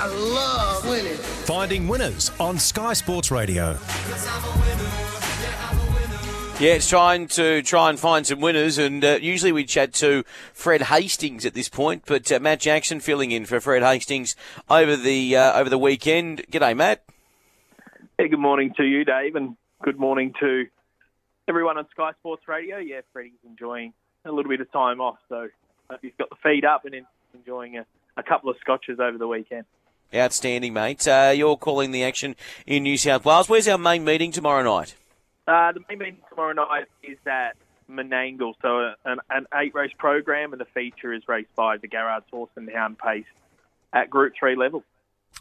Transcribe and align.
I 0.00 0.06
love 0.06 0.88
winning. 0.88 1.16
Finding 1.16 1.88
winners 1.88 2.30
on 2.38 2.56
Sky 2.56 2.92
Sports 2.92 3.32
Radio. 3.32 3.76
Yeah, 6.60 6.74
it's 6.74 6.88
trying 6.88 7.26
to 7.28 7.62
try 7.62 7.90
and 7.90 7.98
find 7.98 8.24
some 8.24 8.40
winners, 8.40 8.78
and 8.78 9.04
uh, 9.04 9.18
usually 9.20 9.50
we 9.50 9.64
chat 9.64 9.92
to 9.94 10.22
Fred 10.52 10.82
Hastings 10.82 11.44
at 11.44 11.54
this 11.54 11.68
point, 11.68 12.04
but 12.06 12.30
uh, 12.30 12.38
Matt 12.38 12.60
Jackson 12.60 13.00
filling 13.00 13.32
in 13.32 13.44
for 13.44 13.58
Fred 13.58 13.82
Hastings 13.82 14.36
over 14.70 14.94
the 14.94 15.36
uh, 15.36 15.58
over 15.58 15.68
the 15.68 15.78
weekend. 15.78 16.44
G'day, 16.48 16.76
Matt. 16.76 17.02
Hey, 18.18 18.28
good 18.28 18.38
morning 18.38 18.74
to 18.76 18.84
you, 18.84 19.04
Dave, 19.04 19.34
and 19.34 19.56
good 19.82 19.98
morning 19.98 20.32
to 20.38 20.66
everyone 21.48 21.76
on 21.76 21.88
Sky 21.90 22.12
Sports 22.20 22.46
Radio. 22.46 22.76
Yeah, 22.76 23.00
Freddie's 23.12 23.32
enjoying 23.44 23.94
a 24.24 24.30
little 24.30 24.48
bit 24.48 24.60
of 24.60 24.70
time 24.70 25.00
off, 25.00 25.18
so 25.28 25.48
he's 26.00 26.12
got 26.18 26.30
the 26.30 26.36
feed 26.40 26.64
up 26.64 26.84
and 26.84 27.04
enjoying 27.34 27.78
a, 27.78 27.86
a 28.16 28.22
couple 28.22 28.48
of 28.48 28.56
scotches 28.60 29.00
over 29.00 29.18
the 29.18 29.26
weekend. 29.26 29.64
Outstanding, 30.14 30.72
mate. 30.72 31.06
Uh, 31.06 31.32
you're 31.34 31.56
calling 31.56 31.90
the 31.90 32.02
action 32.02 32.34
in 32.66 32.82
New 32.82 32.96
South 32.96 33.24
Wales. 33.24 33.48
Where's 33.48 33.68
our 33.68 33.76
main 33.76 34.04
meeting 34.04 34.32
tomorrow 34.32 34.62
night? 34.62 34.94
Uh, 35.46 35.72
the 35.72 35.80
main 35.88 35.98
meeting 35.98 36.16
tomorrow 36.30 36.54
night 36.54 36.86
is 37.02 37.18
at 37.26 37.56
Menangle, 37.90 38.54
so 38.62 38.94
an, 39.04 39.18
an 39.30 39.46
eight 39.54 39.74
race 39.74 39.92
program, 39.98 40.52
and 40.52 40.60
the 40.60 40.66
feature 40.66 41.12
is 41.12 41.26
race 41.28 41.46
five, 41.54 41.80
the 41.80 41.88
Garrard's 41.88 42.26
Horse 42.30 42.50
and 42.56 42.70
Hound 42.70 42.98
Pace 42.98 43.26
at 43.92 44.08
Group 44.08 44.34
Three 44.38 44.56
level. 44.56 44.82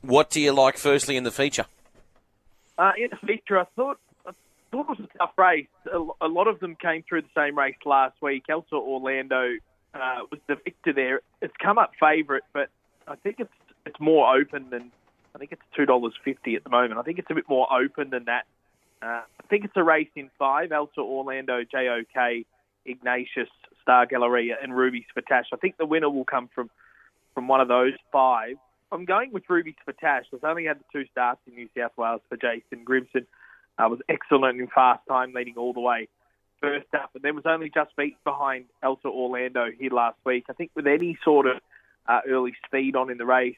What 0.02 0.30
do 0.30 0.42
you 0.42 0.52
like, 0.52 0.78
firstly, 0.78 1.16
in 1.16 1.24
the 1.24 1.32
feature? 1.32 1.66
Uh, 2.78 2.92
in 2.98 3.10
the 3.10 3.28
feature, 3.28 3.60
I 3.60 3.66
thought 3.76 4.00
I 4.26 4.32
thought 4.72 4.90
it 4.90 5.00
was 5.00 5.10
a 5.14 5.18
tough 5.18 5.38
race. 5.38 5.68
A, 5.94 5.98
a 6.22 6.28
lot 6.28 6.48
of 6.48 6.60
them 6.60 6.76
came 6.76 7.04
through 7.04 7.22
the 7.22 7.30
same 7.36 7.58
race 7.58 7.78
last 7.86 8.22
week. 8.22 8.44
Elsa 8.50 8.76
Orlando 8.76 9.56
uh, 9.94 10.20
was 10.30 10.40
the 10.48 10.56
victor 10.56 10.92
there. 10.92 11.22
It's 11.42 11.56
come 11.62 11.78
up 11.78 11.92
favourite, 12.00 12.44
but 12.54 12.70
I 13.08 13.16
think 13.16 13.38
it's 13.40 13.50
it's 13.88 14.00
more 14.00 14.36
open 14.36 14.70
than 14.70 14.92
I 15.36 15.40
think 15.40 15.52
it's 15.52 15.62
two 15.76 15.86
dollars 15.86 16.14
fifty 16.24 16.56
at 16.56 16.64
the 16.64 16.70
moment. 16.70 17.00
I 17.00 17.04
think 17.04 17.20
it's 17.20 17.30
a 17.30 17.36
bit 17.36 17.48
more 17.48 17.68
open 17.72 18.10
than 18.10 18.26
that. 18.26 18.46
Uh, 19.02 19.22
I 19.22 19.48
think 19.50 19.66
it's 19.66 19.74
a 19.76 19.84
race 19.84 20.10
in 20.16 20.30
five: 20.38 20.72
Elsa 20.72 21.00
Orlando, 21.00 21.64
JOK, 21.64 22.46
Ignatius, 22.86 23.50
Star 23.82 24.06
Galleria, 24.06 24.58
and 24.62 24.76
Ruby's 24.76 25.06
Fatash. 25.16 25.46
I 25.54 25.58
think 25.58 25.78
the 25.78 25.86
winner 25.86 26.10
will 26.10 26.26
come 26.26 26.50
from 26.54 26.70
from 27.34 27.48
one 27.48 27.62
of 27.62 27.68
those 27.68 27.94
five. 28.12 28.58
I'm 28.92 29.06
going 29.06 29.32
with 29.32 29.44
Ruby's 29.50 29.76
Fatash. 29.88 30.24
It's 30.32 30.44
only 30.44 30.66
had 30.66 30.80
the 30.80 30.86
two 30.92 31.06
starts 31.12 31.42
in 31.48 31.56
New 31.56 31.70
South 31.78 31.92
Wales 31.98 32.22
for 32.30 32.38
Jason 32.38 32.86
Grimson. 32.86 33.26
Uh, 33.78 33.90
was 33.90 34.00
excellent 34.10 34.60
in 34.60 34.68
fast 34.68 35.02
time, 35.08 35.34
leading 35.34 35.56
all 35.56 35.74
the 35.74 35.80
way 35.80 36.08
first 36.60 36.88
up, 36.96 37.12
and 37.14 37.24
then 37.24 37.36
was 37.36 37.46
only 37.46 37.70
just 37.70 37.96
beat 37.96 38.18
behind 38.24 38.66
Elsa 38.82 39.08
Orlando 39.08 39.68
here 39.78 39.92
last 39.92 40.18
week. 40.26 40.46
I 40.50 40.54
think 40.54 40.72
with 40.76 40.88
any 40.88 41.18
sort 41.24 41.46
of 41.46 41.58
uh, 42.08 42.22
early 42.28 42.54
speed 42.66 42.96
on 42.96 43.12
in 43.12 43.18
the 43.18 43.26
race, 43.26 43.58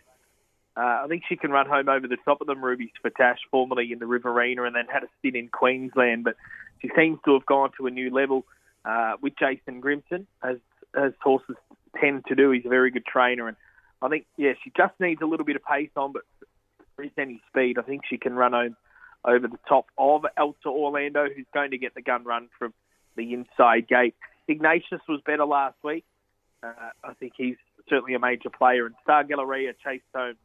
uh, 0.80 1.04
I 1.04 1.08
think 1.10 1.24
she 1.28 1.36
can 1.36 1.52
run 1.52 1.68
home 1.68 1.90
over 1.90 2.08
the 2.08 2.18
top 2.24 2.40
of 2.40 2.48
them, 2.48 2.64
Ruby 2.64 2.94
Spatash, 2.98 3.40
formerly 3.52 3.92
in 3.92 4.00
the 4.00 4.06
Riverina, 4.06 4.64
and 4.64 4.74
then 4.74 4.86
had 4.86 5.04
a 5.04 5.08
stint 5.20 5.36
in 5.36 5.50
Queensland. 5.50 6.24
But 6.24 6.36
she 6.82 6.90
seems 6.96 7.20
to 7.26 7.34
have 7.34 7.46
gone 7.46 7.72
to 7.78 7.88
a 7.88 7.92
new 7.92 8.10
level 8.10 8.46
uh, 8.86 9.16
with 9.22 9.34
Jason 9.38 9.82
Grimson, 9.82 10.26
as, 10.42 10.58
as 10.96 11.12
horses 11.22 11.58
tend 12.00 12.26
to 12.28 12.36
do. 12.36 12.52
He's 12.52 12.66
a 12.66 12.70
very 12.70 12.92
good 12.92 13.06
trainer. 13.06 13.50
And 13.50 13.58
I 14.02 14.08
think, 14.08 14.26
yeah, 14.38 14.54
she 14.64 14.72
just 14.78 14.94
needs 15.02 15.22
a 15.22 15.26
little 15.26 15.46
bit 15.46 15.58
of 15.58 15.64
pace 15.66 15.90
on, 15.98 16.14
but 16.14 16.22
there 16.96 17.06
is 17.06 17.12
any 17.18 17.42
speed, 17.50 17.78
I 17.78 17.82
think 17.82 18.04
she 18.10 18.18
can 18.18 18.34
run 18.34 18.54
home 18.54 18.78
over 19.26 19.50
the 19.50 19.60
top 19.68 19.88
of 19.98 20.26
Elsa 20.38 20.68
Orlando, 20.68 21.28
who's 21.36 21.46
going 21.54 21.72
to 21.72 21.78
get 21.78 21.94
the 21.94 22.02
gun 22.02 22.24
run 22.24 22.48
from 22.58 22.74
the 23.18 23.34
inside 23.34 23.90
gate. 23.90 24.16
Ignatius 24.48 25.02
was 25.10 25.20
better 25.26 25.46
last 25.46 25.76
week. 25.84 26.06
Uh, 26.64 26.72
I 27.04 27.14
think 27.16 27.34
he's 27.36 27.58
certainly 27.90 28.14
a 28.14 28.20
major 28.20 28.50
player. 28.50 28.86
And 28.86 28.96
Star 29.04 29.26
Galleria 29.26 29.74
chased 29.84 30.06
home 30.16 30.36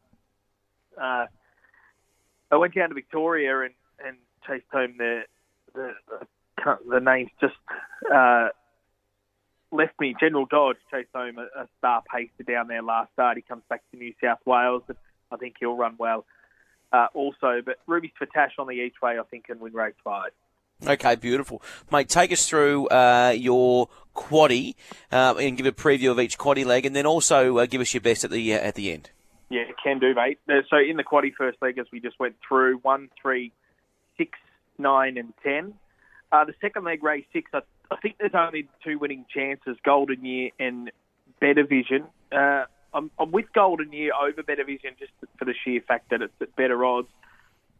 uh, 1.00 1.26
I 2.50 2.56
went 2.56 2.74
down 2.74 2.88
to 2.90 2.94
Victoria 2.94 3.62
and, 3.62 3.74
and 4.04 4.16
chased 4.46 4.66
home 4.72 4.94
the 4.98 5.22
the, 5.74 5.92
the, 6.08 6.78
the 6.88 7.00
names 7.00 7.30
just 7.40 7.54
uh, 8.14 8.48
left 9.72 9.98
me. 10.00 10.14
General 10.18 10.46
Dodge 10.46 10.76
chased 10.90 11.08
home 11.14 11.38
a, 11.38 11.62
a 11.62 11.68
star 11.78 12.02
pacer 12.12 12.44
down 12.46 12.68
there 12.68 12.82
last 12.82 13.12
start. 13.12 13.36
He 13.36 13.42
comes 13.42 13.62
back 13.68 13.82
to 13.90 13.96
New 13.96 14.14
South 14.22 14.38
Wales, 14.46 14.82
and 14.88 14.96
I 15.32 15.36
think 15.36 15.56
he'll 15.58 15.76
run 15.76 15.96
well. 15.98 16.24
Uh, 16.92 17.08
also, 17.12 17.60
but 17.64 17.78
Ruby's 17.86 18.12
Fatash 18.20 18.52
on 18.58 18.68
the 18.68 18.74
each 18.74 19.02
way, 19.02 19.18
I 19.18 19.22
think, 19.24 19.46
can 19.46 19.58
win 19.58 19.72
race 19.72 19.94
five. 20.04 20.30
Okay, 20.86 21.16
beautiful. 21.16 21.62
Mate, 21.90 22.08
take 22.08 22.30
us 22.30 22.48
through 22.48 22.88
uh, 22.88 23.34
your 23.36 23.88
quaddy 24.14 24.74
uh, 25.10 25.34
and 25.40 25.56
give 25.56 25.66
a 25.66 25.72
preview 25.72 26.10
of 26.10 26.20
each 26.20 26.38
quaddy 26.38 26.64
leg, 26.64 26.86
and 26.86 26.94
then 26.94 27.06
also 27.06 27.58
uh, 27.58 27.66
give 27.66 27.80
us 27.80 27.94
your 27.94 28.00
best 28.00 28.22
at 28.22 28.30
the 28.30 28.54
uh, 28.54 28.58
at 28.58 28.74
the 28.74 28.92
end. 28.92 29.10
Yeah, 29.54 29.70
can 29.80 30.00
do, 30.00 30.16
mate. 30.16 30.40
Uh, 30.48 30.62
so 30.68 30.78
in 30.78 30.96
the 30.96 31.04
quaddy 31.04 31.32
first 31.32 31.62
leg, 31.62 31.78
as 31.78 31.86
we 31.92 32.00
just 32.00 32.18
went 32.18 32.34
through, 32.46 32.78
one, 32.78 33.08
three, 33.22 33.52
six, 34.18 34.36
nine, 34.78 35.16
and 35.16 35.32
ten. 35.44 35.74
Uh, 36.32 36.44
the 36.44 36.54
second 36.60 36.82
leg, 36.82 37.04
race 37.04 37.24
six, 37.32 37.48
I, 37.54 37.60
I, 37.88 37.96
think 37.98 38.16
there's 38.18 38.34
only 38.34 38.66
two 38.82 38.98
winning 38.98 39.24
chances: 39.32 39.76
Golden 39.84 40.24
Year 40.24 40.50
and 40.58 40.90
Better 41.40 41.64
Vision. 41.64 42.02
Uh, 42.32 42.64
I'm, 42.92 43.12
I'm, 43.16 43.30
with 43.30 43.52
Golden 43.52 43.92
Year 43.92 44.10
over 44.20 44.42
Better 44.42 44.64
Vision 44.64 44.96
just 44.98 45.12
for 45.38 45.44
the 45.44 45.54
sheer 45.64 45.80
fact 45.82 46.10
that 46.10 46.20
it's 46.20 46.34
at 46.40 46.56
better 46.56 46.84
odds. 46.84 47.08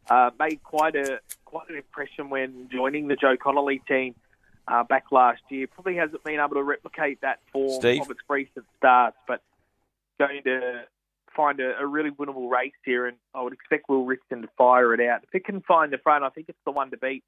Uh, 0.09 0.31
made 0.39 0.63
quite 0.63 0.95
a 0.95 1.19
quite 1.45 1.69
an 1.71 1.75
impression 1.75 2.31
when 2.31 2.69
joining 2.71 3.09
the 3.09 3.17
Joe 3.17 3.37
Connolly 3.37 3.83
team 3.89 4.15
uh, 4.69 4.85
back 4.85 5.07
last 5.11 5.43
year. 5.49 5.67
Probably 5.67 5.97
hasn't 5.97 6.23
been 6.23 6.39
able 6.39 6.55
to 6.55 6.63
replicate 6.63 7.21
that 7.23 7.41
form 7.53 7.81
Steve? 7.81 8.03
of 8.03 8.11
its 8.13 8.21
recent 8.29 8.65
starts, 8.79 9.17
but 9.27 9.43
going 10.21 10.45
to 10.45 10.85
find 11.35 11.61
a, 11.61 11.79
a, 11.79 11.87
really 11.87 12.11
winnable 12.11 12.51
race 12.51 12.73
here, 12.85 13.07
and 13.07 13.17
I 13.35 13.43
would 13.43 13.53
expect 13.53 13.89
Will 13.89 14.07
Rickson 14.07 14.43
to 14.43 14.49
fire 14.57 14.95
it 14.95 15.01
out. 15.01 15.23
If 15.23 15.35
it 15.35 15.45
can 15.45 15.61
find 15.63 15.93
the 15.93 15.99
front, 15.99 16.25
I 16.25 16.31
think 16.31 16.49
it's 16.49 16.59
the 16.65 16.73
one 16.73 16.91
to 16.91 16.97
beat. 16.97 17.25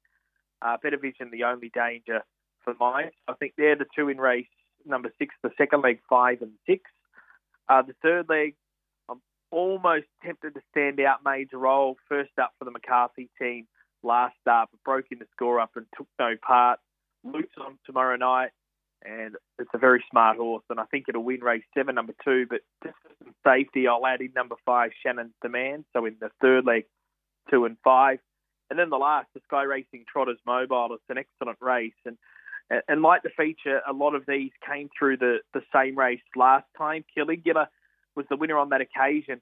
Uh, 0.61 0.77
Better 0.81 0.97
Vision, 0.97 1.29
the 1.31 1.43
only 1.43 1.69
danger 1.73 2.21
for 2.63 2.73
mine. 2.79 3.11
I 3.27 3.33
think 3.33 3.53
they're 3.57 3.75
the 3.75 3.85
two 3.95 4.09
in 4.09 4.17
race 4.17 4.47
number 4.85 5.11
six, 5.19 5.35
the 5.43 5.51
second 5.57 5.81
leg 5.81 5.99
five 6.09 6.41
and 6.41 6.53
six. 6.65 6.83
Uh, 7.69 7.81
the 7.81 7.93
third 8.01 8.27
leg, 8.29 8.55
I'm 9.09 9.21
almost 9.51 10.05
tempted 10.23 10.55
to 10.55 10.61
stand 10.71 10.99
out 10.99 11.19
major 11.23 11.57
role. 11.57 11.97
First 12.07 12.31
up 12.41 12.53
for 12.57 12.65
the 12.65 12.71
McCarthy 12.71 13.29
team 13.39 13.67
last 14.03 14.35
start, 14.41 14.69
broke 14.85 15.05
in 15.11 15.19
the 15.19 15.25
score 15.35 15.59
up 15.59 15.71
and 15.75 15.85
took 15.97 16.07
no 16.17 16.35
part. 16.45 16.79
Luke's 17.23 17.55
on 17.59 17.77
tomorrow 17.85 18.15
night 18.15 18.51
and 19.05 19.35
it's 19.59 19.69
a 19.73 19.77
very 19.77 20.03
smart 20.09 20.37
horse, 20.37 20.63
and 20.69 20.79
I 20.79 20.85
think 20.85 21.05
it'll 21.07 21.23
win 21.23 21.41
race 21.41 21.63
seven, 21.75 21.95
number 21.95 22.13
two. 22.23 22.45
But 22.49 22.61
just 22.83 22.95
safety, 23.47 23.87
I'll 23.87 24.05
add 24.05 24.21
in 24.21 24.33
number 24.35 24.55
five, 24.65 24.91
Shannon's 25.03 25.33
Demand. 25.41 25.85
So 25.93 26.05
in 26.05 26.17
the 26.19 26.29
third 26.41 26.65
leg, 26.65 26.85
two 27.49 27.65
and 27.65 27.77
five, 27.83 28.19
and 28.69 28.77
then 28.77 28.89
the 28.89 28.97
last, 28.97 29.27
the 29.33 29.39
Sky 29.47 29.63
Racing 29.63 30.05
Trotters 30.11 30.39
Mobile. 30.45 30.89
It's 30.91 31.03
an 31.09 31.17
excellent 31.17 31.57
race, 31.61 31.93
and 32.05 32.17
and 32.87 33.01
like 33.01 33.23
the 33.23 33.29
feature, 33.37 33.81
a 33.87 33.93
lot 33.93 34.13
of 34.13 34.25
these 34.27 34.51
came 34.67 34.89
through 34.97 35.17
the 35.17 35.37
the 35.53 35.61
same 35.73 35.97
race 35.97 36.21
last 36.35 36.65
time. 36.77 37.05
Caligula 37.15 37.69
was 38.15 38.25
the 38.29 38.35
winner 38.35 38.57
on 38.57 38.69
that 38.69 38.81
occasion. 38.81 39.41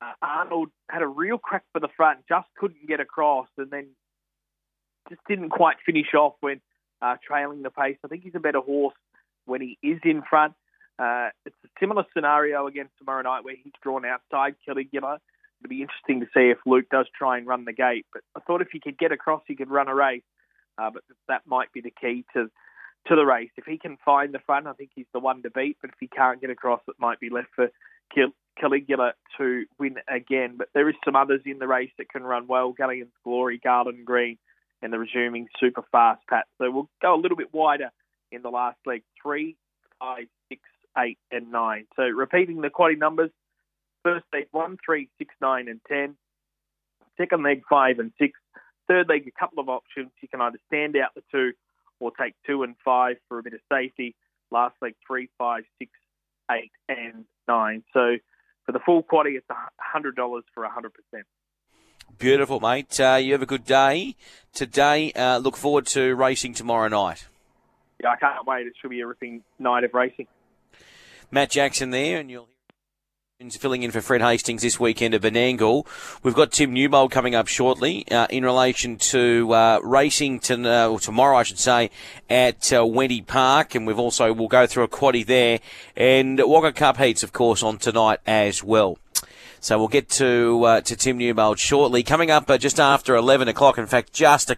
Uh, 0.00 0.12
Arnold 0.22 0.68
had 0.88 1.02
a 1.02 1.06
real 1.06 1.38
crack 1.38 1.64
for 1.72 1.80
the 1.80 1.88
front, 1.96 2.20
just 2.28 2.46
couldn't 2.56 2.86
get 2.86 3.00
across, 3.00 3.48
and 3.58 3.70
then 3.70 3.88
just 5.08 5.20
didn't 5.28 5.50
quite 5.50 5.76
finish 5.84 6.14
off 6.14 6.34
when 6.40 6.60
uh, 7.00 7.16
trailing 7.26 7.62
the 7.62 7.70
pace. 7.70 7.96
I 8.04 8.08
think 8.08 8.22
he's 8.22 8.34
a 8.34 8.40
better 8.40 8.60
horse 8.60 8.94
when 9.44 9.60
he 9.60 9.78
is 9.82 9.98
in 10.04 10.22
front. 10.28 10.54
Uh, 10.98 11.28
it's 11.46 11.56
a 11.64 11.68
similar 11.80 12.04
scenario 12.14 12.66
again 12.66 12.88
tomorrow 12.98 13.22
night 13.22 13.44
where 13.44 13.56
he's 13.56 13.72
drawn 13.82 14.04
outside 14.04 14.54
Kelly 14.64 14.84
Caligula. 14.84 15.18
It'll 15.60 15.70
be 15.70 15.82
interesting 15.82 16.20
to 16.20 16.26
see 16.26 16.50
if 16.50 16.58
Luke 16.66 16.86
does 16.90 17.06
try 17.16 17.38
and 17.38 17.46
run 17.46 17.64
the 17.64 17.72
gate. 17.72 18.06
But 18.12 18.22
I 18.36 18.40
thought 18.40 18.62
if 18.62 18.68
he 18.72 18.80
could 18.80 18.98
get 18.98 19.12
across, 19.12 19.42
he 19.46 19.54
could 19.54 19.70
run 19.70 19.88
a 19.88 19.94
race. 19.94 20.22
Uh, 20.78 20.90
but 20.90 21.02
that 21.28 21.42
might 21.46 21.72
be 21.72 21.80
the 21.80 21.92
key 21.92 22.24
to 22.34 22.50
to 23.08 23.16
the 23.16 23.24
race. 23.24 23.50
If 23.56 23.64
he 23.64 23.78
can 23.78 23.96
find 24.04 24.32
the 24.32 24.38
front, 24.38 24.66
I 24.66 24.72
think 24.74 24.90
he's 24.94 25.06
the 25.12 25.18
one 25.18 25.42
to 25.42 25.50
beat. 25.50 25.76
But 25.80 25.90
if 25.90 25.96
he 25.98 26.06
can't 26.06 26.40
get 26.40 26.50
across, 26.50 26.80
it 26.88 26.94
might 26.98 27.20
be 27.20 27.30
left 27.30 27.48
for 27.54 27.68
Caligula 28.58 29.12
to 29.38 29.64
win 29.78 29.96
again. 30.08 30.54
But 30.56 30.68
there 30.74 30.88
is 30.88 30.94
some 31.04 31.16
others 31.16 31.40
in 31.44 31.58
the 31.58 31.66
race 31.66 31.90
that 31.98 32.08
can 32.08 32.22
run 32.22 32.46
well. 32.46 32.72
Galleon's 32.72 33.12
Glory, 33.24 33.58
Garden 33.58 34.04
Green, 34.04 34.38
and 34.82 34.92
the 34.92 34.98
resuming 34.98 35.48
super 35.58 35.82
fast 35.90 36.22
Pat. 36.28 36.46
So 36.58 36.70
we'll 36.70 36.90
go 37.00 37.14
a 37.14 37.20
little 37.20 37.36
bit 37.36 37.52
wider 37.52 37.90
in 38.30 38.42
the 38.42 38.50
last 38.50 38.78
leg 38.86 39.02
three, 39.20 39.56
five, 39.98 40.26
six, 40.48 40.62
eight, 40.98 41.18
and 41.30 41.50
nine. 41.50 41.86
So 41.96 42.02
repeating 42.02 42.60
the 42.60 42.70
quality 42.70 42.96
numbers 42.96 43.30
first 44.02 44.24
leg 44.32 44.46
one, 44.50 44.76
three, 44.84 45.08
six, 45.18 45.34
nine, 45.40 45.68
and 45.68 45.80
ten. 45.88 46.16
Second 47.16 47.42
leg 47.42 47.62
five 47.68 47.98
and 47.98 48.12
six. 48.18 48.38
Third 48.88 49.08
leg 49.08 49.26
a 49.26 49.38
couple 49.38 49.60
of 49.60 49.68
options. 49.68 50.10
You 50.20 50.28
can 50.28 50.40
either 50.40 50.58
stand 50.66 50.96
out 50.96 51.14
the 51.14 51.22
two 51.30 51.52
or 52.00 52.10
take 52.10 52.34
two 52.46 52.62
and 52.62 52.74
five 52.84 53.16
for 53.28 53.38
a 53.38 53.42
bit 53.42 53.54
of 53.54 53.60
safety. 53.70 54.14
Last 54.50 54.74
leg 54.82 54.94
three, 55.06 55.28
five, 55.38 55.64
six, 55.78 55.90
eight, 56.50 56.72
and 56.88 57.24
nine. 57.48 57.84
So 57.92 58.16
for 58.66 58.72
the 58.72 58.80
full 58.80 59.02
quaddy, 59.02 59.36
it's 59.36 59.46
$100 59.48 60.14
for 60.54 60.64
100%. 60.64 61.22
Beautiful, 62.18 62.60
mate. 62.60 63.00
Uh, 63.00 63.18
you 63.20 63.32
have 63.32 63.42
a 63.42 63.46
good 63.46 63.64
day 63.64 64.16
today. 64.52 65.12
Uh, 65.12 65.38
look 65.38 65.56
forward 65.56 65.86
to 65.86 66.14
racing 66.14 66.54
tomorrow 66.54 66.88
night. 66.88 67.26
Yeah, 68.02 68.10
I 68.10 68.16
can't 68.16 68.46
wait. 68.46 68.66
It 68.66 68.74
should 68.80 68.90
be 68.90 69.00
a 69.00 69.06
ripping 69.06 69.42
night 69.58 69.84
of 69.84 69.94
racing. 69.94 70.26
Matt 71.34 71.48
Jackson 71.48 71.88
there, 71.88 72.20
and 72.20 72.30
you'll 72.30 72.46
filling 73.58 73.82
in 73.82 73.90
for 73.90 74.02
Fred 74.02 74.20
Hastings 74.20 74.60
this 74.62 74.78
weekend 74.78 75.14
at 75.14 75.22
Menangle. 75.22 75.84
We've 76.22 76.34
got 76.34 76.52
Tim 76.52 76.74
Newbold 76.74 77.10
coming 77.10 77.34
up 77.34 77.48
shortly 77.48 78.06
uh, 78.08 78.26
in 78.30 78.44
relation 78.44 78.98
to 78.98 79.52
uh, 79.52 79.80
racing 79.82 80.40
to, 80.40 80.62
uh, 80.62 80.88
or 80.88 81.00
tomorrow, 81.00 81.38
I 81.38 81.42
should 81.42 81.58
say, 81.58 81.90
at 82.30 82.72
uh, 82.72 82.82
Wenty 82.82 83.26
Park, 83.26 83.74
and 83.74 83.86
we've 83.86 83.98
also 83.98 84.32
we'll 84.32 84.46
go 84.46 84.66
through 84.66 84.84
a 84.84 84.88
quaddy 84.88 85.26
there, 85.26 85.58
and 85.96 86.38
Wagga 86.38 86.72
Cup 86.72 86.98
heats, 86.98 87.22
of 87.22 87.32
course, 87.32 87.62
on 87.62 87.78
tonight 87.78 88.20
as 88.26 88.62
well. 88.62 88.98
So 89.62 89.78
we'll 89.78 89.86
get 89.86 90.08
to 90.10 90.64
uh, 90.64 90.80
to 90.80 90.96
Tim 90.96 91.18
Newbold 91.18 91.56
shortly. 91.56 92.02
Coming 92.02 92.32
up 92.32 92.50
uh, 92.50 92.58
just 92.58 92.80
after 92.80 93.14
11 93.14 93.46
o'clock, 93.46 93.78
in 93.78 93.86
fact, 93.86 94.12
just 94.12 94.50
a 94.50 94.56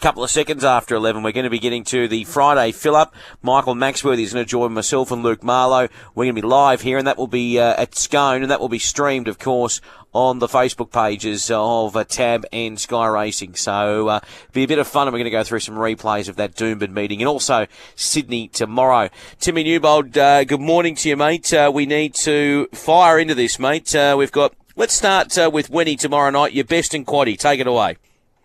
couple 0.00 0.24
of 0.24 0.30
seconds 0.30 0.64
after 0.64 0.96
11, 0.96 1.22
we're 1.22 1.30
going 1.30 1.44
to 1.44 1.50
be 1.50 1.60
getting 1.60 1.84
to 1.84 2.08
the 2.08 2.24
Friday 2.24 2.72
fill 2.72 2.96
up. 2.96 3.14
Michael 3.42 3.76
Maxworthy 3.76 4.24
is 4.24 4.32
going 4.32 4.44
to 4.44 4.50
join 4.50 4.72
myself 4.72 5.12
and 5.12 5.22
Luke 5.22 5.44
Marlow. 5.44 5.86
We're 6.16 6.24
going 6.24 6.34
to 6.34 6.42
be 6.42 6.48
live 6.48 6.80
here, 6.80 6.98
and 6.98 7.06
that 7.06 7.16
will 7.16 7.28
be 7.28 7.60
uh, 7.60 7.80
at 7.80 7.94
Scone, 7.94 8.42
and 8.42 8.50
that 8.50 8.58
will 8.58 8.68
be 8.68 8.80
streamed, 8.80 9.28
of 9.28 9.38
course, 9.38 9.80
on 10.12 10.40
the 10.40 10.48
Facebook 10.48 10.90
pages 10.90 11.48
of 11.52 11.94
uh, 11.94 12.02
Tab 12.02 12.44
and 12.52 12.80
Sky 12.80 13.06
Racing. 13.06 13.54
So 13.54 14.08
uh, 14.08 14.20
be 14.52 14.64
a 14.64 14.66
bit 14.66 14.80
of 14.80 14.88
fun, 14.88 15.06
and 15.06 15.12
we're 15.12 15.20
going 15.20 15.26
to 15.26 15.30
go 15.30 15.44
through 15.44 15.60
some 15.60 15.76
replays 15.76 16.28
of 16.28 16.34
that 16.34 16.56
Doomben 16.56 16.90
meeting, 16.90 17.22
and 17.22 17.28
also 17.28 17.68
Sydney 17.94 18.48
tomorrow. 18.48 19.10
Timmy 19.38 19.62
Newbold, 19.62 20.18
uh, 20.18 20.42
good 20.42 20.60
morning 20.60 20.96
to 20.96 21.08
you, 21.08 21.16
mate. 21.16 21.54
Uh, 21.54 21.70
we 21.72 21.86
need 21.86 22.14
to 22.14 22.66
fire 22.72 23.16
into 23.16 23.36
this, 23.36 23.60
mate. 23.60 23.94
Uh, 23.94 24.16
we've 24.18 24.32
got. 24.32 24.39
Let's 24.76 24.94
start 24.94 25.36
uh, 25.36 25.50
with 25.52 25.70
Wenty 25.70 25.98
tomorrow 25.98 26.30
night. 26.30 26.52
Your 26.52 26.64
best 26.64 26.94
in 26.94 27.04
quaddy. 27.04 27.36
Take 27.36 27.58
it 27.60 27.66
away. 27.66 27.96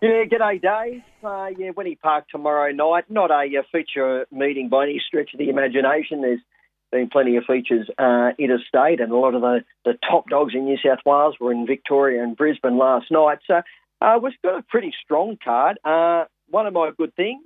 Yeah, 0.02 0.24
g'day, 0.24 0.60
Dave. 0.60 1.02
Uh, 1.22 1.48
yeah, 1.56 1.70
Wenty 1.70 1.98
Park 1.98 2.28
tomorrow 2.28 2.72
night. 2.72 3.04
Not 3.08 3.30
a, 3.30 3.44
a 3.56 3.62
feature 3.70 4.26
meeting 4.32 4.68
by 4.68 4.84
any 4.84 5.00
stretch 5.06 5.30
of 5.32 5.38
the 5.38 5.48
imagination. 5.48 6.22
There's 6.22 6.40
been 6.90 7.08
plenty 7.08 7.36
of 7.36 7.44
features 7.44 7.88
uh, 7.96 8.30
interstate, 8.38 9.00
and 9.00 9.12
a 9.12 9.16
lot 9.16 9.34
of 9.34 9.40
the, 9.40 9.64
the 9.84 9.94
top 10.08 10.28
dogs 10.28 10.52
in 10.54 10.64
New 10.64 10.76
South 10.84 10.98
Wales 11.06 11.36
were 11.40 11.52
in 11.52 11.64
Victoria 11.64 12.22
and 12.22 12.36
Brisbane 12.36 12.76
last 12.76 13.06
night. 13.10 13.38
So 13.46 13.62
uh, 14.00 14.18
we've 14.20 14.32
got 14.42 14.58
a 14.58 14.62
pretty 14.62 14.92
strong 15.04 15.38
card. 15.42 15.78
Uh, 15.84 16.24
one 16.50 16.66
of 16.66 16.74
my 16.74 16.90
good 16.96 17.14
things, 17.14 17.42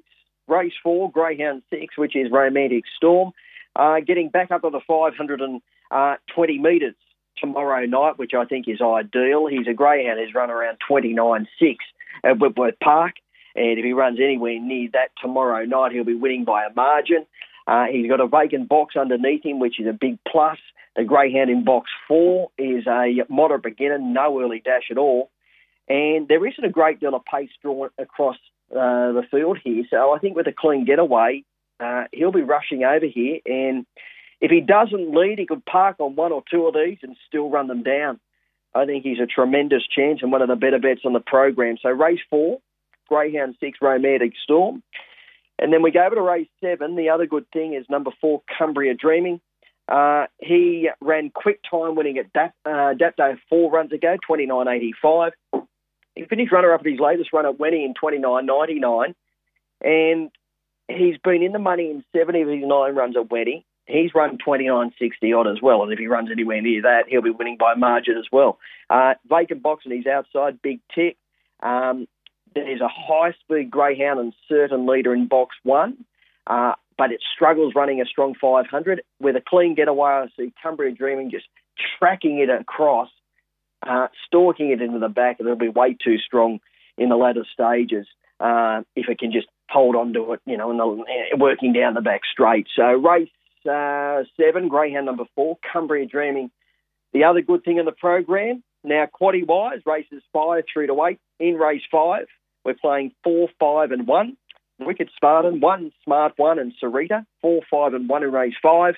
race 0.49 0.73
four, 0.83 1.11
Greyhound 1.11 1.63
six, 1.71 1.99
which 1.99 2.17
is 2.17 2.33
Romantic 2.33 2.85
Storm, 2.97 3.33
uh, 3.77 4.01
getting 4.01 4.31
back 4.31 4.51
up 4.51 4.63
to 4.63 4.71
the 4.71 4.81
520 4.87 5.63
uh, 5.91 6.63
metres 6.63 6.95
tomorrow 7.41 7.85
night, 7.87 8.19
which 8.19 8.33
I 8.35 8.45
think 8.45 8.69
is 8.69 8.81
ideal. 8.81 9.47
He's 9.47 9.67
a 9.69 9.75
greyhound. 9.75 10.21
He's 10.21 10.35
run 10.35 10.51
around 10.51 10.79
29.6 10.89 11.47
at 12.25 12.39
Wentworth 12.39 12.79
Park. 12.83 13.15
And 13.55 13.79
if 13.79 13.85
he 13.85 13.93
runs 13.93 14.19
anywhere 14.21 14.61
near 14.61 14.89
that 14.93 15.11
tomorrow 15.21 15.65
night, 15.65 15.93
he'll 15.93 16.05
be 16.05 16.15
winning 16.15 16.45
by 16.45 16.65
a 16.65 16.75
margin. 16.75 17.27
Uh, 17.67 17.87
he's 17.91 18.09
got 18.09 18.21
a 18.21 18.27
vacant 18.27 18.69
box 18.69 18.97
underneath 18.97 19.45
him, 19.45 19.59
which 19.59 19.81
is 19.81 19.87
a 19.87 19.93
big 19.93 20.19
plus. 20.31 20.59
The 20.97 21.05
greyhound 21.05 21.51
in 21.51 21.65
box 21.65 21.91
four 22.09 22.51
is 22.59 22.87
a 22.87 23.25
moderate 23.29 23.63
beginner, 23.63 23.99
no 23.99 24.41
early 24.41 24.61
dash 24.61 24.91
at 24.91 24.99
all. 24.99 25.31
And 25.89 26.29
there 26.29 26.47
isn't 26.47 26.65
a 26.65 26.71
great 26.71 27.01
deal 27.01 27.15
of 27.15 27.25
pace 27.25 27.51
drawn 27.63 27.91
across 27.99 28.37
uh, 28.73 29.13
the 29.13 29.23
field 29.31 29.59
here. 29.63 29.85
So 29.91 30.13
I 30.13 30.19
think 30.19 30.37
with 30.37 30.47
a 30.47 30.53
clean 30.57 30.85
getaway, 30.85 31.45
uh, 31.81 32.05
he'll 32.13 32.33
be 32.33 32.43
rushing 32.43 32.85
over 32.85 33.07
here. 33.07 33.41
And 33.47 33.87
if 34.41 34.51
he 34.51 34.61
doesn't 34.61 35.15
lead, 35.15 35.39
he 35.39 35.47
could 35.47 35.65
park 35.65 35.97
on 35.99 36.17
one 36.17 36.33
or 36.33 36.43
two 36.51 36.67
of 36.67 36.75
these 36.75 36.99
and 37.03 37.17
still 37.29 37.51
run 37.51 37.69
them 37.69 37.83
down. 37.83 38.19
I 38.75 38.87
think 38.87 39.05
he's 39.05 39.19
a 39.19 39.27
tremendous 39.27 39.83
chance 39.87 40.21
and 40.23 40.33
one 40.33 40.43
of 40.43 40.49
the 40.49 40.57
better 40.57 40.79
bets 40.79 41.01
on 41.05 41.13
the 41.13 41.21
program. 41.21 41.77
So 41.83 41.91
race 41.91 42.21
four, 42.31 42.61
Greyhound 43.09 43.57
six, 43.61 43.79
Romantic 43.83 44.33
Storm. 44.43 44.83
And 45.59 45.73
then 45.73 45.83
we 45.83 45.91
go 45.91 46.05
over 46.05 46.15
to 46.15 46.23
race 46.23 46.49
seven. 46.61 46.97
The 46.97 47.11
other 47.11 47.27
good 47.27 47.47
thing 47.53 47.75
is 47.75 47.85
number 47.91 48.11
four, 48.21 48.43
Cumbria 48.59 48.95
Dreaming. 48.95 49.41
Uh, 49.89 50.27
he 50.39 50.89
ran 51.01 51.31
quick 51.35 51.61
time 51.69 51.97
winning 51.97 52.17
at 52.19 52.27
that, 52.35 52.55
uh, 52.65 52.95
Dapto 52.95 53.37
four 53.49 53.71
runs 53.73 53.93
ago, 53.93 54.17
29.85. 54.29 55.33
He 56.15 56.25
finished 56.25 56.53
runner 56.53 56.73
up 56.73 56.81
at 56.81 56.87
his 56.87 57.01
latest 57.01 57.33
run 57.33 57.45
at 57.45 57.59
Wenty 57.59 57.85
in 57.85 57.95
29.99. 57.95 59.15
And 59.83 60.31
he's 60.89 61.19
been 61.19 61.43
in 61.43 61.53
the 61.53 61.59
money 61.59 61.91
in 61.91 62.05
70 62.17 62.43
of 62.43 62.49
his 62.49 62.65
nine 62.65 62.95
runs 62.95 63.17
at 63.17 63.29
Wenty. 63.29 63.65
He's 63.91 64.15
run 64.15 64.39
29.60 64.47 65.39
odd 65.39 65.47
as 65.49 65.61
well, 65.63 65.83
and 65.83 65.93
if 65.93 65.99
he 65.99 66.07
runs 66.07 66.31
anywhere 66.31 66.63
near 66.63 66.83
that, 66.83 67.05
he'll 67.09 67.23
be 67.23 67.31
winning 67.31 67.57
by 67.59 67.75
margin 67.75 68.17
as 68.17 68.27
well. 68.31 68.59
Uh, 68.89 69.15
vacant 69.29 69.63
box 69.63 69.85
and 69.85 69.95
he's 69.95 70.07
outside, 70.07 70.63
big 70.63 70.81
tick. 70.95 71.17
Um, 71.63 72.07
there's 72.55 72.81
a 72.81 72.89
high 72.89 73.33
speed 73.41 73.71
greyhound 73.71 74.21
and 74.21 74.33
certain 74.49 74.87
leader 74.87 75.15
in 75.15 75.27
box 75.27 75.57
one, 75.63 76.05
uh, 76.47 76.73
but 76.97 77.13
it 77.13 77.21
struggles 77.35 77.75
running 77.75 78.01
a 78.01 78.05
strong 78.05 78.35
500. 78.41 79.03
With 79.21 79.37
a 79.37 79.43
clean 79.47 79.75
getaway, 79.75 80.11
I 80.11 80.27
see 80.37 80.53
Cumbria 80.63 80.93
Dreaming 80.93 81.31
just 81.31 81.47
tracking 81.99 82.39
it 82.39 82.51
across, 82.51 83.09
uh, 83.87 84.09
stalking 84.27 84.71
it 84.71 84.83
into 84.83 84.99
the 84.99 85.09
back, 85.09 85.37
and 85.39 85.49
it'll 85.49 85.59
be 85.59 85.69
way 85.69 85.97
too 86.03 86.19
strong 86.19 86.61
in 86.99 87.09
the 87.09 87.17
latter 87.17 87.47
stages 87.53 88.07
uh, 88.41 88.83
if 88.97 89.09
it 89.09 89.19
can 89.19 89.33
just 89.33 89.47
hold 89.69 89.95
on 89.95 90.13
to 90.13 90.33
it, 90.33 90.41
you 90.47 90.57
know, 90.57 90.71
and 90.71 90.81
the, 90.81 91.37
working 91.39 91.73
down 91.73 91.95
the 91.95 92.01
back 92.01 92.23
straight. 92.31 92.67
So 92.75 92.85
race 92.85 93.29
uh, 93.67 94.25
seven, 94.37 94.69
Greyhound 94.69 95.07
number 95.07 95.25
four, 95.35 95.59
Cumbria 95.73 96.07
Dreaming. 96.07 96.51
The 97.13 97.25
other 97.25 97.43
good 97.43 97.65
thing 97.65 97.79
in 97.79 97.87
the 97.87 97.93
program, 97.93 98.63
now 98.85 99.07
quaddy 99.21 99.47
wise, 99.47 99.81
races 99.85 100.23
five 100.33 100.65
through 100.73 100.87
to 100.89 101.05
eight. 101.05 101.19
In 101.39 101.57
race 101.57 101.83
five, 101.91 102.27
we're 102.65 102.75
playing 102.75 103.13
four, 103.25 103.49
five, 103.59 103.91
and 103.91 104.07
one. 104.07 104.37
Wicked 104.79 105.11
Spartan, 105.15 105.61
one 105.61 105.93
Smart 106.05 106.33
One, 106.37 106.59
and 106.59 106.73
Sarita, 106.83 107.27
four, 107.43 107.61
five, 107.71 107.93
and 107.93 108.09
one 108.09 108.23
in 108.23 108.33
race 108.33 108.55
five. 108.63 108.95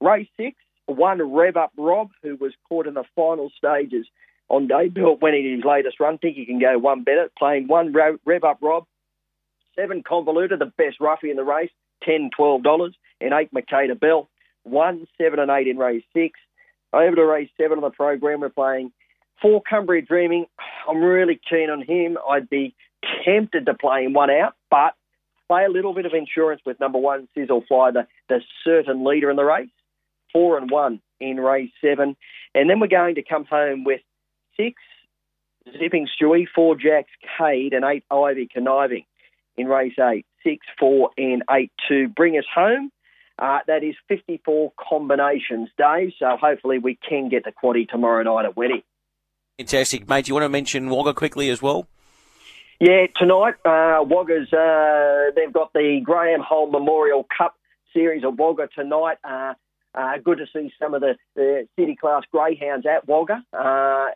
Race 0.00 0.28
six, 0.36 0.56
one 0.86 1.22
Rev 1.32 1.56
Up 1.56 1.72
Rob, 1.76 2.08
who 2.22 2.36
was 2.36 2.52
caught 2.68 2.86
in 2.86 2.94
the 2.94 3.04
final 3.14 3.50
stages 3.56 4.06
on 4.48 4.66
debut 4.66 5.16
when 5.20 5.34
he 5.34 5.42
did 5.42 5.56
his 5.56 5.64
latest 5.64 6.00
run. 6.00 6.18
Think 6.18 6.36
he 6.36 6.46
can 6.46 6.58
go 6.58 6.78
one 6.78 7.04
better. 7.04 7.30
Playing 7.38 7.68
one 7.68 7.92
Rev 7.92 8.44
Up 8.44 8.58
Rob, 8.60 8.86
seven 9.76 10.02
Convoluted, 10.02 10.58
the 10.58 10.72
best 10.76 10.96
roughie 11.00 11.30
in 11.30 11.36
the 11.36 11.44
race, 11.44 11.70
ten, 12.02 12.30
twelve 12.36 12.62
dollars, 12.62 12.96
and 13.20 13.32
eight 13.32 13.52
Makeda 13.52 13.98
Bell, 13.98 14.28
one, 14.62 15.06
seven, 15.18 15.38
and 15.38 15.50
eight 15.50 15.68
in 15.68 15.78
race 15.78 16.04
six. 16.12 16.38
Over 16.92 17.16
to 17.16 17.24
race 17.24 17.50
seven 17.60 17.78
on 17.78 17.82
the 17.82 17.90
program, 17.90 18.40
we're 18.40 18.48
playing 18.48 18.92
four 19.40 19.62
Cumbria 19.68 20.02
Dreaming. 20.02 20.46
I'm 20.88 21.02
really 21.02 21.40
keen 21.48 21.70
on 21.70 21.82
him. 21.82 22.18
I'd 22.28 22.50
be 22.50 22.74
tempted 23.24 23.66
to 23.66 23.74
play 23.74 24.04
him 24.04 24.12
one 24.12 24.30
out, 24.30 24.54
but 24.70 24.94
play 25.48 25.64
a 25.64 25.70
little 25.70 25.94
bit 25.94 26.06
of 26.06 26.12
insurance 26.14 26.60
with 26.64 26.78
number 26.80 26.98
one 26.98 27.28
Sizzle 27.34 27.64
Fly, 27.66 27.90
the, 27.92 28.06
the 28.28 28.40
certain 28.64 29.04
leader 29.04 29.30
in 29.30 29.36
the 29.36 29.44
race. 29.44 29.68
Four 30.32 30.58
and 30.58 30.70
one 30.70 31.00
in 31.18 31.38
race 31.38 31.72
seven. 31.80 32.16
And 32.54 32.70
then 32.70 32.80
we're 32.80 32.86
going 32.86 33.16
to 33.16 33.22
come 33.22 33.44
home 33.44 33.84
with 33.84 34.00
six 34.56 34.80
Zipping 35.78 36.08
Stewie, 36.08 36.46
four 36.54 36.76
Jacks 36.76 37.10
Cade, 37.38 37.72
and 37.72 37.84
eight 37.84 38.04
Ivy 38.10 38.48
Conniving 38.52 39.04
in 39.56 39.66
race 39.66 39.98
eight. 39.98 40.26
Six, 40.44 40.66
four, 40.78 41.10
and 41.18 41.42
eight 41.50 41.72
to 41.88 42.08
bring 42.08 42.38
us 42.38 42.46
home. 42.52 42.90
Uh, 43.40 43.58
that 43.66 43.82
is 43.82 43.94
54 44.08 44.72
combinations, 44.78 45.70
Dave. 45.78 46.12
So 46.18 46.36
hopefully 46.40 46.78
we 46.78 46.98
can 47.08 47.28
get 47.30 47.44
the 47.44 47.52
quaddy 47.52 47.88
tomorrow 47.88 48.22
night 48.22 48.44
at 48.44 48.54
Wenty. 48.54 48.82
Fantastic, 49.58 50.08
mate. 50.08 50.26
Do 50.26 50.30
you 50.30 50.34
want 50.34 50.44
to 50.44 50.50
mention 50.50 50.90
Wagga 50.90 51.14
quickly 51.14 51.48
as 51.48 51.62
well? 51.62 51.86
Yeah, 52.80 53.06
tonight, 53.18 53.54
uh, 53.64 54.02
Wagga's, 54.04 54.50
uh, 54.52 55.32
they've 55.36 55.52
got 55.52 55.72
the 55.74 56.00
Graham 56.02 56.40
Hull 56.40 56.66
Memorial 56.70 57.26
Cup 57.36 57.54
series 57.92 58.24
at 58.24 58.36
Wagga 58.36 58.68
tonight. 58.74 59.18
Uh, 59.22 59.54
uh, 59.94 60.12
good 60.24 60.38
to 60.38 60.46
see 60.52 60.72
some 60.80 60.94
of 60.94 61.00
the, 61.00 61.16
the 61.34 61.68
city 61.78 61.96
class 61.96 62.22
greyhounds 62.30 62.86
at 62.86 63.06
Wagga. 63.06 63.44
Uh, 63.52 64.06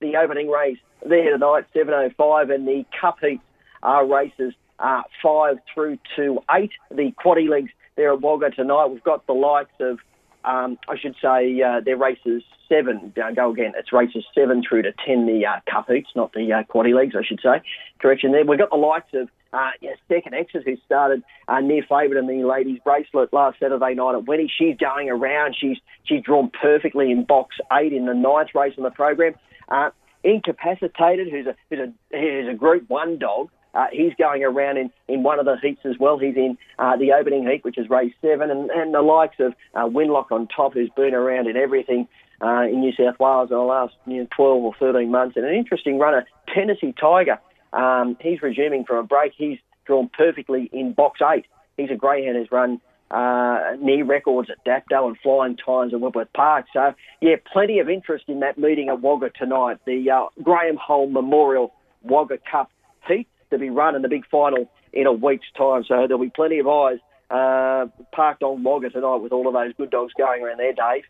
the 0.00 0.16
opening 0.16 0.48
race 0.48 0.78
there 1.06 1.32
tonight, 1.32 1.64
7.05, 1.74 2.54
and 2.54 2.66
the 2.66 2.84
cup 2.98 3.18
heats 3.20 3.42
are 3.82 4.06
races 4.06 4.54
uh, 4.78 5.02
5 5.22 5.56
through 5.72 5.98
to 6.16 6.40
8. 6.50 6.70
The 6.90 7.12
quaddy 7.24 7.48
legs 7.48 7.70
there 7.96 8.12
at 8.12 8.20
Wagga 8.20 8.50
tonight. 8.50 8.86
We've 8.86 9.02
got 9.02 9.26
the 9.26 9.32
likes 9.32 9.72
of 9.80 9.98
um, 10.44 10.78
I 10.88 10.98
should 10.98 11.16
say 11.22 11.62
uh, 11.62 11.80
they're 11.84 11.96
races 11.96 12.42
seven. 12.68 13.12
Uh, 13.22 13.30
go 13.30 13.50
again. 13.50 13.72
It's 13.76 13.92
races 13.92 14.24
seven 14.34 14.62
through 14.66 14.82
to 14.82 14.92
ten. 15.06 15.26
The 15.26 15.46
uh, 15.46 15.60
cup 15.70 15.88
heats, 15.88 16.10
not 16.14 16.32
the 16.32 16.52
uh, 16.52 16.62
quaddy 16.64 16.94
legs, 16.94 17.14
I 17.18 17.24
should 17.24 17.40
say. 17.42 17.62
Correction 17.98 18.32
there. 18.32 18.44
We've 18.44 18.58
got 18.58 18.70
the 18.70 18.76
likes 18.76 19.08
of 19.14 19.28
uh, 19.52 19.70
yeah, 19.80 19.92
Second 20.08 20.34
X's 20.34 20.62
who 20.64 20.76
started 20.84 21.22
uh, 21.48 21.60
near 21.60 21.82
favourite 21.82 22.16
in 22.16 22.26
the 22.26 22.46
ladies' 22.46 22.78
bracelet 22.84 23.32
last 23.32 23.58
Saturday 23.60 23.94
night 23.94 24.16
at 24.16 24.24
Wenty. 24.24 24.48
She's 24.56 24.76
going 24.76 25.08
around. 25.08 25.56
She's 25.58 25.78
she's 26.04 26.22
drawn 26.22 26.50
perfectly 26.50 27.10
in 27.10 27.24
box 27.24 27.56
eight 27.72 27.92
in 27.92 28.06
the 28.06 28.14
ninth 28.14 28.50
race 28.54 28.74
on 28.76 28.84
the 28.84 28.90
program. 28.90 29.34
Uh, 29.68 29.90
incapacitated, 30.22 31.28
who's 31.30 31.46
a 31.46 31.54
who's 31.70 31.78
a 31.78 31.92
who's 32.16 32.48
a 32.48 32.54
Group 32.54 32.84
One 32.88 33.18
dog. 33.18 33.48
Uh, 33.74 33.86
he's 33.92 34.14
going 34.18 34.44
around 34.44 34.76
in, 34.76 34.90
in 35.08 35.22
one 35.22 35.38
of 35.38 35.46
the 35.46 35.56
heats 35.60 35.80
as 35.84 35.98
well. 35.98 36.18
He's 36.18 36.36
in 36.36 36.56
uh, 36.78 36.96
the 36.96 37.12
opening 37.12 37.46
heat, 37.46 37.64
which 37.64 37.78
is 37.78 37.90
race 37.90 38.14
seven, 38.22 38.50
and, 38.50 38.70
and 38.70 38.94
the 38.94 39.02
likes 39.02 39.36
of 39.40 39.54
uh, 39.74 39.88
Winlock 39.88 40.30
on 40.30 40.46
top, 40.46 40.74
who's 40.74 40.90
been 40.96 41.14
around 41.14 41.48
in 41.48 41.56
everything 41.56 42.06
uh, 42.40 42.62
in 42.62 42.80
New 42.80 42.92
South 42.92 43.18
Wales 43.18 43.50
in 43.50 43.56
the 43.56 43.62
last 43.62 43.94
you 44.06 44.18
know, 44.18 44.28
12 44.36 44.62
or 44.62 44.74
13 44.78 45.10
months. 45.10 45.36
And 45.36 45.44
an 45.44 45.54
interesting 45.54 45.98
runner, 45.98 46.24
Tennessee 46.54 46.94
Tiger. 46.98 47.38
Um, 47.72 48.16
he's 48.20 48.40
resuming 48.42 48.84
from 48.84 48.98
a 48.98 49.02
break. 49.02 49.32
He's 49.36 49.58
drawn 49.86 50.08
perfectly 50.08 50.70
in 50.72 50.92
box 50.92 51.20
eight. 51.34 51.46
He's 51.76 51.90
a 51.90 51.96
greyhound 51.96 52.36
who's 52.36 52.52
run 52.52 52.80
uh, 53.10 53.76
near 53.80 54.04
records 54.04 54.48
at 54.50 54.64
Dapto 54.64 55.08
and 55.08 55.16
flying 55.22 55.56
times 55.56 55.92
at 55.92 56.00
Wentworth 56.00 56.32
Park. 56.32 56.66
So, 56.72 56.94
yeah, 57.20 57.36
plenty 57.52 57.80
of 57.80 57.88
interest 57.88 58.24
in 58.28 58.40
that 58.40 58.58
meeting 58.58 58.88
at 58.88 59.00
Wagga 59.00 59.30
tonight. 59.30 59.78
The 59.84 60.10
uh, 60.10 60.26
Graham 60.42 60.76
Hull 60.76 61.08
Memorial 61.08 61.72
Wagga 62.02 62.38
Cup 62.50 62.70
heat 63.08 63.28
to 63.58 63.64
be 63.64 63.70
run 63.70 63.94
in 63.94 64.02
the 64.02 64.08
big 64.08 64.26
final 64.26 64.70
in 64.92 65.06
a 65.06 65.12
week's 65.12 65.50
time. 65.56 65.84
So 65.86 66.06
there'll 66.06 66.22
be 66.22 66.30
plenty 66.30 66.58
of 66.58 66.68
eyes 66.68 66.98
uh, 67.30 67.86
parked 68.12 68.42
on 68.42 68.62
Wagga 68.62 68.90
tonight 68.90 69.16
with 69.16 69.32
all 69.32 69.46
of 69.48 69.54
those 69.54 69.72
good 69.76 69.90
dogs 69.90 70.12
going 70.16 70.42
around 70.42 70.58
there, 70.58 70.72
Dave. 70.72 71.04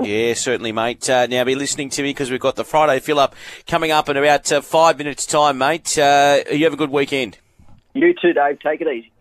Yeah, 0.00 0.34
certainly, 0.34 0.72
mate. 0.72 1.08
Uh, 1.08 1.26
now 1.26 1.44
be 1.44 1.54
listening 1.54 1.90
to 1.90 2.02
me 2.02 2.10
because 2.10 2.30
we've 2.30 2.40
got 2.40 2.56
the 2.56 2.64
Friday 2.64 3.00
fill 3.00 3.18
up 3.18 3.34
coming 3.66 3.90
up 3.90 4.08
in 4.08 4.16
about 4.16 4.50
uh, 4.50 4.60
five 4.60 4.98
minutes' 4.98 5.26
time, 5.26 5.58
mate. 5.58 5.98
Uh, 5.98 6.42
you 6.50 6.64
have 6.64 6.72
a 6.72 6.76
good 6.76 6.90
weekend. 6.90 7.38
You 7.94 8.14
too, 8.20 8.32
Dave. 8.32 8.60
Take 8.60 8.80
it 8.80 8.88
easy. 8.88 9.12